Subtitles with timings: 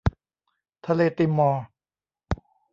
[0.85, 1.63] ทะเลติมอร์